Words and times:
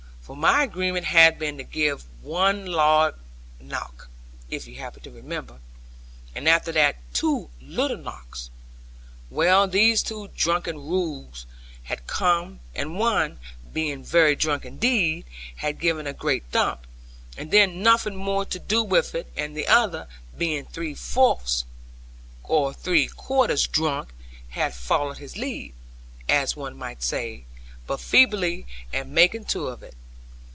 For 0.23 0.37
my 0.37 0.63
agreement 0.63 1.05
had 1.07 1.37
been 1.39 1.57
to 1.57 1.63
give 1.63 2.05
one 2.21 2.65
loud 2.65 3.15
knock 3.59 4.07
(if 4.49 4.65
you 4.65 4.75
happen 4.75 5.01
to 5.03 5.11
remember) 5.11 5.59
and 6.33 6.47
after 6.47 6.71
that 6.71 6.95
two 7.13 7.49
little 7.59 7.97
knocks. 7.97 8.49
Well 9.29 9.67
these 9.67 10.01
two 10.01 10.29
drunken 10.29 10.87
rogues 10.89 11.45
had 11.83 12.07
come; 12.07 12.61
and 12.73 12.97
one, 12.97 13.39
being 13.73 14.05
very 14.05 14.37
drunk 14.37 14.63
indeed, 14.63 15.25
had 15.57 15.79
given 15.81 16.07
a 16.07 16.13
great 16.13 16.45
thump; 16.49 16.87
and 17.35 17.51
then 17.51 17.83
nothing 17.83 18.15
more 18.15 18.45
to 18.45 18.59
do 18.59 18.83
with 18.83 19.13
it; 19.13 19.29
and 19.35 19.57
the 19.57 19.67
other, 19.67 20.07
being 20.37 20.63
three 20.65 20.95
quarters 22.45 23.67
drunk, 23.67 24.09
had 24.49 24.73
followed 24.73 25.17
his 25.17 25.35
leader 25.35 25.73
(as 26.29 26.55
one 26.55 26.77
might 26.77 27.03
say) 27.03 27.43
but 27.85 27.99
feebly, 27.99 28.65
and 28.93 29.11
making 29.11 29.43
two 29.43 29.67
of 29.67 29.83
it. 29.83 29.93